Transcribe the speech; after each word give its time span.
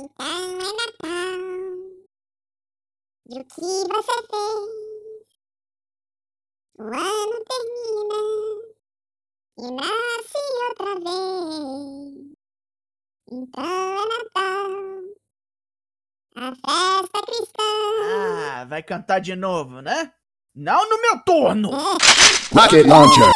Então 0.00 0.26
é 0.26 0.72
Natal. 0.78 1.40
E 3.30 3.40
o 3.40 3.44
que 3.44 3.60
você 3.60 4.16
fez? 4.30 4.78
O 6.78 6.82
ano 6.84 7.44
termina 7.48 8.20
e 9.58 9.70
nasce 9.72 10.38
outra 10.68 10.94
vez. 11.00 12.28
Então 13.32 13.64
é 13.64 14.06
Natal. 14.06 14.70
A 16.36 16.54
festa 16.54 17.22
cristã. 17.26 17.62
Ah, 18.04 18.64
vai 18.68 18.84
cantar 18.84 19.18
de 19.18 19.34
novo, 19.34 19.80
né? 19.82 20.12
Não 20.54 20.88
no 20.88 21.00
meu 21.02 21.24
turno! 21.24 21.70
Rocket 22.52 22.86
launcher. 22.86 23.32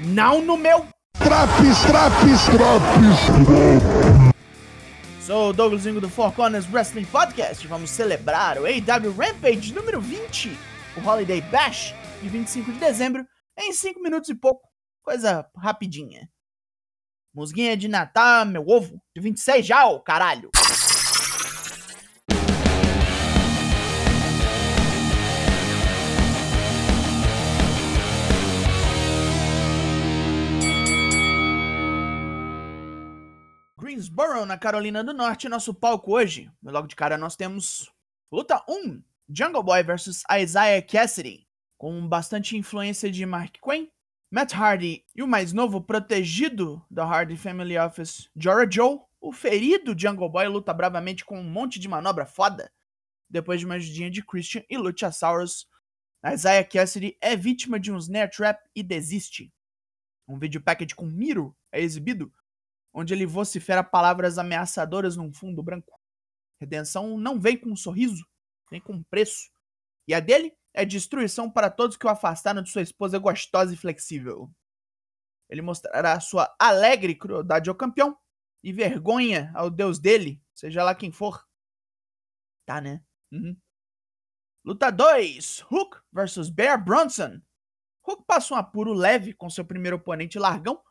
Não 0.00 0.40
no 0.40 0.56
meu! 0.56 0.86
Traps, 1.14 1.82
traps, 1.88 2.44
traps. 2.46 3.18
Sou 5.20 5.50
o 5.50 5.52
Douglas 5.52 5.82
do 5.82 6.08
Four 6.08 6.32
Corners 6.34 6.72
Wrestling 6.72 7.04
Podcast. 7.06 7.66
Vamos 7.66 7.90
celebrar 7.90 8.58
o 8.58 8.64
AW 8.64 9.12
Rampage 9.12 9.74
número 9.74 10.00
20, 10.00 10.56
o 10.96 11.08
Holiday 11.08 11.40
Bash, 11.40 11.96
de 12.22 12.28
25 12.28 12.72
de 12.72 12.78
dezembro, 12.78 13.26
em 13.58 13.72
5 13.72 14.00
minutos 14.00 14.28
e 14.28 14.36
pouco. 14.36 14.68
Coisa 15.02 15.44
rapidinha. 15.56 16.30
Musguinha 17.34 17.76
de 17.76 17.88
Natal, 17.88 18.46
meu 18.46 18.64
ovo, 18.68 19.02
de 19.16 19.20
26 19.20 19.66
já, 19.66 19.84
ô 19.86 19.98
caralho! 19.98 20.48
Greensboro, 33.88 34.44
na 34.44 34.58
Carolina 34.58 35.02
do 35.02 35.14
Norte, 35.14 35.48
nosso 35.48 35.72
palco 35.72 36.12
hoje. 36.12 36.52
Logo 36.62 36.86
de 36.86 36.94
cara 36.94 37.16
nós 37.16 37.34
temos 37.36 37.90
luta 38.30 38.62
1, 38.68 39.02
Jungle 39.30 39.62
Boy 39.62 39.82
versus 39.82 40.22
Isaiah 40.30 40.82
Cassidy, 40.82 41.48
com 41.78 42.06
bastante 42.06 42.54
influência 42.54 43.10
de 43.10 43.24
Mark 43.24 43.56
Quinn, 43.62 43.88
Matt 44.30 44.52
Hardy 44.52 45.06
e 45.16 45.22
o 45.22 45.26
mais 45.26 45.54
novo 45.54 45.80
protegido 45.80 46.84
da 46.90 47.02
Hardy 47.02 47.34
Family 47.34 47.78
Office, 47.78 48.28
Jora 48.36 48.70
Joe. 48.70 49.00
O 49.22 49.32
ferido 49.32 49.98
Jungle 49.98 50.28
Boy 50.28 50.46
luta 50.48 50.74
bravamente 50.74 51.24
com 51.24 51.40
um 51.40 51.50
monte 51.50 51.80
de 51.80 51.88
manobra 51.88 52.26
foda. 52.26 52.70
Depois 53.26 53.58
de 53.58 53.64
uma 53.64 53.76
ajudinha 53.76 54.10
de 54.10 54.22
Christian 54.22 54.62
e 54.68 54.76
Luchasaurus, 54.76 55.66
Isaiah 56.30 56.62
Cassidy 56.62 57.16
é 57.22 57.34
vítima 57.34 57.80
de 57.80 57.90
um 57.90 57.96
snare 57.96 58.30
trap 58.30 58.60
e 58.76 58.82
desiste. 58.82 59.50
Um 60.28 60.38
vídeo 60.38 60.60
package 60.60 60.94
com 60.94 61.06
Miro 61.06 61.56
é 61.72 61.80
exibido, 61.80 62.30
onde 62.98 63.14
ele 63.14 63.24
vocifera 63.24 63.84
palavras 63.84 64.38
ameaçadoras 64.38 65.16
num 65.16 65.32
fundo 65.32 65.62
branco. 65.62 65.96
Redenção 66.60 67.16
não 67.16 67.40
vem 67.40 67.56
com 67.56 67.70
um 67.70 67.76
sorriso, 67.76 68.26
vem 68.68 68.80
com 68.80 68.94
um 68.94 69.04
preço. 69.04 69.48
E 70.08 70.12
a 70.12 70.18
dele 70.18 70.52
é 70.74 70.84
destruição 70.84 71.48
para 71.48 71.70
todos 71.70 71.96
que 71.96 72.04
o 72.04 72.10
afastaram 72.10 72.60
de 72.60 72.70
sua 72.70 72.82
esposa 72.82 73.16
gostosa 73.16 73.72
e 73.72 73.76
flexível. 73.76 74.50
Ele 75.48 75.62
mostrará 75.62 76.18
sua 76.18 76.52
alegre 76.58 77.14
crueldade 77.14 77.70
ao 77.70 77.76
campeão 77.76 78.18
e 78.64 78.72
vergonha 78.72 79.52
ao 79.54 79.70
deus 79.70 80.00
dele, 80.00 80.42
seja 80.52 80.82
lá 80.82 80.92
quem 80.92 81.12
for. 81.12 81.46
Tá, 82.66 82.80
né? 82.80 83.00
Uhum. 83.30 83.56
Luta 84.64 84.90
2: 84.90 85.64
Hook 85.70 86.00
versus 86.12 86.50
Bear 86.50 86.84
Bronson. 86.84 87.40
Hook 88.04 88.24
passa 88.26 88.54
um 88.54 88.56
apuro 88.56 88.92
leve 88.92 89.32
com 89.34 89.48
seu 89.48 89.64
primeiro 89.64 89.98
oponente 89.98 90.36
largão, 90.36 90.82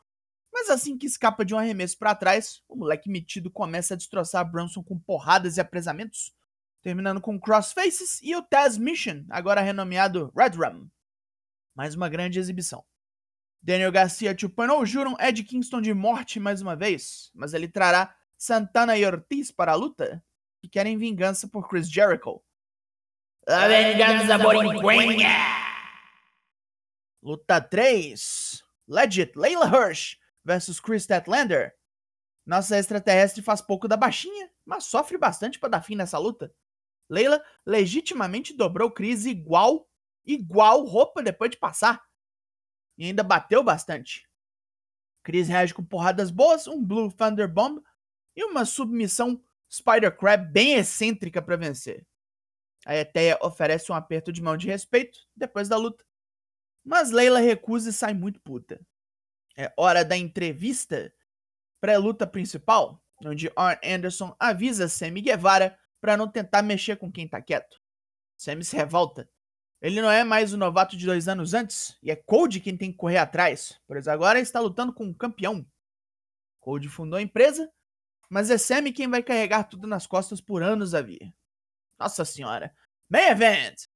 mas 0.58 0.70
assim 0.70 0.98
que 0.98 1.06
escapa 1.06 1.44
de 1.44 1.54
um 1.54 1.58
arremesso 1.58 1.96
para 1.96 2.16
trás, 2.16 2.60
o 2.68 2.74
moleque 2.74 3.08
metido 3.08 3.48
começa 3.48 3.94
a 3.94 3.96
destroçar 3.96 4.44
Bronson 4.50 4.82
com 4.82 4.98
porradas 4.98 5.56
e 5.56 5.60
apresamentos, 5.60 6.34
terminando 6.82 7.20
com 7.20 7.38
Crossfaces 7.38 8.20
e 8.22 8.34
o 8.34 8.42
Taz 8.42 8.76
Mission, 8.76 9.24
agora 9.30 9.60
renomeado 9.60 10.32
Red 10.36 10.56
Rum. 10.56 10.88
Mais 11.76 11.94
uma 11.94 12.08
grande 12.08 12.40
exibição. 12.40 12.84
Daniel 13.62 13.92
Garcia 13.92 14.34
2.0 14.34 14.84
juram 14.84 15.16
Ed 15.20 15.44
Kingston 15.44 15.80
de 15.80 15.94
morte 15.94 16.40
mais 16.40 16.60
uma 16.60 16.74
vez, 16.74 17.30
mas 17.34 17.54
ele 17.54 17.68
trará 17.68 18.16
Santana 18.36 18.98
e 18.98 19.06
Ortiz 19.06 19.52
para 19.52 19.72
a 19.72 19.76
luta, 19.76 20.24
que 20.60 20.68
querem 20.68 20.98
vingança 20.98 21.46
por 21.46 21.68
Chris 21.68 21.88
Jericho. 21.88 22.42
A 23.46 23.68
vingança 23.68 24.38
borinquenha! 24.38 25.28
Luta 27.22 27.60
3. 27.60 28.64
Legit 28.88 29.36
Layla 29.36 29.66
Hirsch 29.66 30.18
versus 30.48 30.80
Chris 30.80 31.02
Statlander. 31.02 31.76
Nossa 32.46 32.78
extraterrestre 32.78 33.42
faz 33.42 33.60
pouco 33.60 33.86
da 33.86 33.98
baixinha, 33.98 34.50
mas 34.64 34.84
sofre 34.84 35.18
bastante 35.18 35.58
para 35.58 35.68
dar 35.68 35.82
fim 35.82 35.94
nessa 35.94 36.16
luta. 36.16 36.50
Leila 37.06 37.44
legitimamente 37.66 38.56
dobrou 38.56 38.90
Chris 38.90 39.26
igual, 39.26 39.86
igual 40.24 40.86
roupa 40.86 41.22
depois 41.22 41.50
de 41.50 41.58
passar. 41.58 42.02
E 42.96 43.04
ainda 43.04 43.22
bateu 43.22 43.62
bastante. 43.62 44.26
Chris 45.22 45.48
reage 45.48 45.74
com 45.74 45.84
porradas 45.84 46.30
boas, 46.30 46.66
um 46.66 46.82
Blue 46.82 47.12
Thunder 47.12 47.46
Bomb 47.46 47.82
e 48.34 48.42
uma 48.42 48.64
submissão 48.64 49.42
Spider 49.70 50.16
Crab 50.16 50.50
bem 50.50 50.74
excêntrica 50.74 51.42
para 51.42 51.56
vencer. 51.56 52.06
A 52.86 52.96
Eteia 52.96 53.38
oferece 53.42 53.92
um 53.92 53.94
aperto 53.94 54.32
de 54.32 54.40
mão 54.40 54.56
de 54.56 54.66
respeito 54.66 55.18
depois 55.36 55.68
da 55.68 55.76
luta. 55.76 56.02
Mas 56.82 57.10
Leila 57.10 57.38
recusa 57.38 57.90
e 57.90 57.92
sai 57.92 58.14
muito 58.14 58.40
puta. 58.40 58.80
É 59.58 59.72
hora 59.76 60.04
da 60.04 60.16
entrevista 60.16 61.12
pré-luta 61.80 62.28
principal, 62.28 63.02
onde 63.24 63.50
Arn 63.56 63.76
Anderson 63.84 64.36
avisa 64.38 64.88
Sammy 64.88 65.20
Guevara 65.20 65.76
para 66.00 66.16
não 66.16 66.28
tentar 66.28 66.62
mexer 66.62 66.96
com 66.96 67.10
quem 67.10 67.26
tá 67.26 67.42
quieto. 67.42 67.82
Sammy 68.36 68.64
se 68.64 68.76
revolta. 68.76 69.28
Ele 69.82 70.00
não 70.00 70.08
é 70.08 70.22
mais 70.22 70.52
o 70.52 70.56
novato 70.56 70.96
de 70.96 71.04
dois 71.04 71.26
anos 71.26 71.54
antes, 71.54 71.98
e 72.00 72.08
é 72.08 72.14
Cody 72.14 72.60
quem 72.60 72.76
tem 72.76 72.92
que 72.92 72.98
correr 72.98 73.18
atrás, 73.18 73.80
pois 73.84 74.06
agora 74.06 74.38
está 74.38 74.60
lutando 74.60 74.92
com 74.92 75.04
um 75.04 75.12
campeão. 75.14 75.66
Cody 76.60 76.88
fundou 76.88 77.18
a 77.18 77.22
empresa, 77.22 77.68
mas 78.30 78.50
é 78.50 78.58
Sammy 78.58 78.92
quem 78.92 79.08
vai 79.08 79.24
carregar 79.24 79.64
tudo 79.64 79.88
nas 79.88 80.06
costas 80.06 80.40
por 80.40 80.62
anos 80.62 80.94
a 80.94 81.02
vir. 81.02 81.34
Nossa 81.98 82.24
senhora. 82.24 82.72
Main 83.08 83.30
Event! 83.30 83.86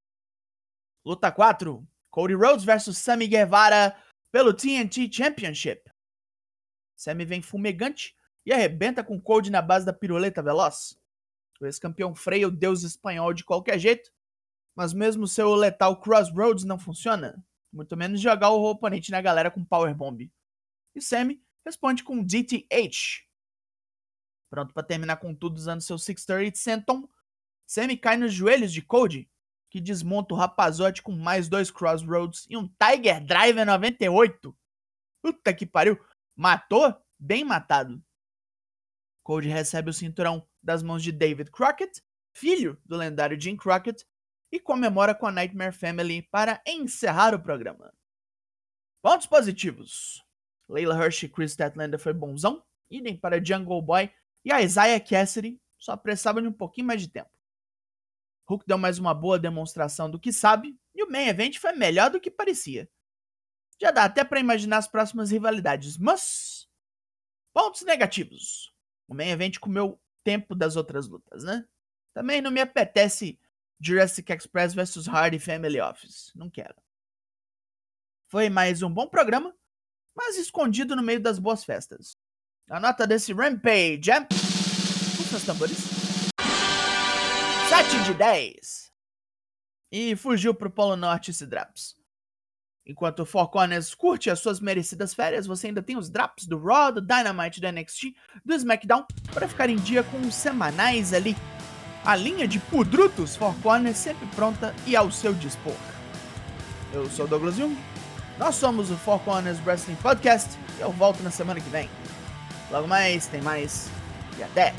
Luta 1.04 1.30
4. 1.30 1.86
Cody 2.10 2.34
Rhodes 2.34 2.64
versus 2.64 2.98
Sammy 2.98 3.28
Guevara 3.28 3.96
pelo 4.32 4.54
TNT 4.54 5.12
Championship. 5.12 5.92
Sammy 6.96 7.24
vem 7.26 7.42
fumegante 7.42 8.16
e 8.46 8.52
arrebenta 8.52 9.04
com 9.04 9.20
Cody 9.20 9.50
na 9.50 9.60
base 9.60 9.84
da 9.84 9.92
piruleta 9.92 10.42
veloz. 10.42 10.98
O 11.60 11.66
ex-campeão 11.66 12.14
freia 12.14 12.48
o 12.48 12.50
deus 12.50 12.82
espanhol 12.82 13.32
de 13.34 13.44
qualquer 13.44 13.78
jeito, 13.78 14.10
mas 14.74 14.92
mesmo 14.92 15.28
seu 15.28 15.54
letal 15.54 16.00
Crossroads 16.00 16.64
não 16.64 16.78
funciona, 16.78 17.44
muito 17.70 17.96
menos 17.96 18.20
jogar 18.20 18.50
o 18.50 18.64
oponente 18.64 19.10
na 19.10 19.20
galera 19.20 19.50
com 19.50 19.64
Powerbomb. 19.64 20.32
E 20.94 21.00
Sammy 21.00 21.40
responde 21.64 22.02
com 22.02 22.24
DTH. 22.24 23.26
Pronto 24.50 24.74
para 24.74 24.82
terminar 24.82 25.18
com 25.18 25.34
tudo 25.34 25.56
usando 25.56 25.82
seu 25.82 25.98
630 25.98 26.58
Senton, 26.58 27.08
Sammy 27.66 27.96
cai 27.96 28.16
nos 28.16 28.32
joelhos 28.32 28.72
de 28.72 28.82
Cody, 28.82 29.30
que 29.72 29.80
desmonta 29.80 30.34
o 30.34 30.36
rapazote 30.36 31.00
com 31.00 31.12
mais 31.12 31.48
dois 31.48 31.70
Crossroads 31.70 32.46
e 32.50 32.58
um 32.58 32.68
Tiger 32.68 33.24
Driver 33.24 33.64
98. 33.64 34.54
Puta 35.22 35.54
que 35.54 35.64
pariu! 35.64 35.98
Matou? 36.36 36.94
Bem 37.18 37.42
matado. 37.42 38.04
Cody 39.22 39.48
recebe 39.48 39.88
o 39.88 39.94
cinturão 39.94 40.46
das 40.62 40.82
mãos 40.82 41.02
de 41.02 41.10
David 41.10 41.50
Crockett, 41.50 42.02
filho 42.36 42.78
do 42.84 42.98
lendário 42.98 43.40
Jim 43.40 43.56
Crockett, 43.56 44.04
e 44.52 44.60
comemora 44.60 45.14
com 45.14 45.26
a 45.26 45.32
Nightmare 45.32 45.72
Family 45.72 46.20
para 46.20 46.60
encerrar 46.66 47.34
o 47.34 47.40
programa. 47.40 47.94
Pontos 49.00 49.26
positivos. 49.26 50.22
Layla 50.68 51.02
Hirsch 51.02 51.22
e 51.22 51.28
Chris 51.30 51.52
Statlander 51.52 51.98
foi 51.98 52.12
bonzão, 52.12 52.62
idem 52.90 53.16
para 53.16 53.42
Jungle 53.42 53.80
Boy 53.80 54.12
e 54.44 54.52
a 54.52 54.60
Isaiah 54.60 55.00
Cassidy 55.00 55.58
só 55.78 55.96
precisavam 55.96 56.42
de 56.42 56.48
um 56.48 56.52
pouquinho 56.52 56.88
mais 56.88 57.00
de 57.00 57.08
tempo. 57.08 57.30
Hook 58.52 58.64
deu 58.66 58.76
mais 58.76 58.98
uma 58.98 59.14
boa 59.14 59.38
demonstração 59.38 60.10
do 60.10 60.18
que 60.18 60.32
sabe, 60.32 60.78
e 60.94 61.02
o 61.02 61.10
main 61.10 61.28
event 61.28 61.58
foi 61.58 61.72
melhor 61.72 62.10
do 62.10 62.20
que 62.20 62.30
parecia. 62.30 62.88
Já 63.80 63.90
dá 63.90 64.04
até 64.04 64.22
para 64.22 64.40
imaginar 64.40 64.78
as 64.78 64.88
próximas 64.88 65.30
rivalidades, 65.30 65.96
mas. 65.96 66.68
Pontos 67.52 67.82
negativos. 67.82 68.72
O 69.08 69.14
main 69.14 69.30
event 69.30 69.58
comeu 69.58 70.00
tempo 70.24 70.54
das 70.54 70.76
outras 70.76 71.08
lutas, 71.08 71.44
né? 71.44 71.66
Também 72.14 72.40
não 72.40 72.50
me 72.50 72.60
apetece 72.60 73.38
Jurassic 73.80 74.32
Express 74.32 74.74
vs 74.74 75.08
Hardy 75.08 75.38
Family 75.38 75.80
Office. 75.80 76.30
Não 76.34 76.48
quero. 76.48 76.76
Foi 78.28 78.48
mais 78.48 78.82
um 78.82 78.90
bom 78.90 79.06
programa, 79.06 79.54
mas 80.14 80.38
escondido 80.38 80.94
no 80.94 81.02
meio 81.02 81.20
das 81.20 81.38
boas 81.38 81.64
festas. 81.64 82.16
A 82.70 82.78
nota 82.78 83.06
desse 83.06 83.32
Rampage 83.32 84.10
é. 84.10 84.20
Puxa 84.20 85.36
os 85.36 85.44
tambores. 85.44 85.91
7 87.72 88.04
de 88.04 88.12
10. 88.12 88.92
E 89.90 90.14
fugiu 90.14 90.54
pro 90.54 90.68
Polo 90.68 90.94
Norte 90.94 91.30
esse 91.30 91.46
Draps. 91.46 91.94
Enquanto 92.84 93.20
o 93.20 93.24
Four 93.24 93.48
Corners 93.48 93.94
curte 93.94 94.28
as 94.28 94.40
suas 94.40 94.60
merecidas 94.60 95.14
férias, 95.14 95.46
você 95.46 95.68
ainda 95.68 95.80
tem 95.80 95.96
os 95.96 96.10
drops 96.10 96.46
do 96.46 96.62
Raw, 96.62 96.92
do 96.92 97.00
Dynamite, 97.00 97.62
do 97.62 97.72
NXT, 97.72 98.14
do 98.44 98.52
SmackDown, 98.52 99.06
para 99.32 99.48
ficar 99.48 99.70
em 99.70 99.76
dia 99.76 100.02
com 100.02 100.20
os 100.20 100.34
semanais 100.34 101.14
ali. 101.14 101.34
A 102.04 102.14
linha 102.14 102.46
de 102.46 102.58
pudrutos 102.58 103.36
Four 103.36 103.54
Corners 103.62 103.96
sempre 103.96 104.26
pronta 104.36 104.74
e 104.86 104.94
ao 104.94 105.10
seu 105.10 105.32
dispor. 105.32 105.74
Eu 106.92 107.08
sou 107.08 107.26
Douglas 107.26 107.56
Jung, 107.56 107.74
nós 108.38 108.54
somos 108.54 108.90
o 108.90 108.98
Four 108.98 109.20
Corners 109.20 109.58
Wrestling 109.64 109.96
Podcast 109.96 110.58
e 110.76 110.82
eu 110.82 110.92
volto 110.92 111.22
na 111.22 111.30
semana 111.30 111.58
que 111.58 111.70
vem. 111.70 111.88
Logo 112.70 112.86
mais, 112.86 113.28
tem 113.28 113.40
mais 113.40 113.90
e 114.36 114.42
até! 114.42 114.74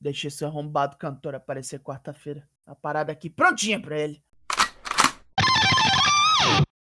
Deixa 0.00 0.28
esse 0.28 0.44
arrombado 0.44 0.96
cantor 0.96 1.34
aparecer 1.34 1.80
quarta-feira. 1.80 2.48
A 2.66 2.74
parada 2.74 3.10
aqui 3.12 3.28
prontinha 3.28 3.80
pra 3.80 3.98
ele. 3.98 4.22